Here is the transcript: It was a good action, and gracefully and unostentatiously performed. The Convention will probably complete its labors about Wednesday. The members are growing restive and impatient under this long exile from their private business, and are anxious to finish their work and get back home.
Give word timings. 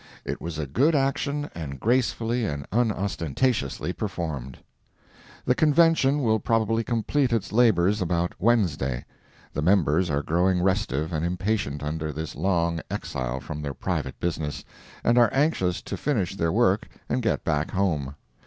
It 0.25 0.41
was 0.41 0.57
a 0.57 0.65
good 0.65 0.95
action, 0.95 1.47
and 1.53 1.79
gracefully 1.79 2.43
and 2.43 2.65
unostentatiously 2.71 3.93
performed. 3.93 4.57
The 5.45 5.53
Convention 5.53 6.23
will 6.23 6.39
probably 6.39 6.83
complete 6.83 7.31
its 7.31 7.51
labors 7.53 8.01
about 8.01 8.33
Wednesday. 8.39 9.05
The 9.53 9.61
members 9.61 10.09
are 10.09 10.23
growing 10.23 10.63
restive 10.63 11.13
and 11.13 11.23
impatient 11.23 11.83
under 11.83 12.11
this 12.11 12.35
long 12.35 12.79
exile 12.89 13.39
from 13.39 13.61
their 13.61 13.75
private 13.75 14.19
business, 14.19 14.65
and 15.03 15.19
are 15.19 15.29
anxious 15.31 15.83
to 15.83 15.95
finish 15.97 16.35
their 16.35 16.51
work 16.51 16.87
and 17.07 17.21
get 17.21 17.43
back 17.43 17.69
home. 17.69 18.15